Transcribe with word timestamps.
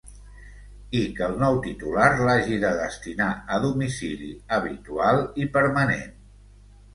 I 0.99 1.01
que 1.17 1.25
el 1.25 1.35
nou 1.43 1.57
titular 1.65 2.07
l'hagi 2.21 2.57
de 2.63 2.71
destinar 2.79 3.27
a 3.57 3.61
domicili 3.67 4.31
habitual 4.59 5.23
i 5.45 5.47
permanent. 5.59 6.19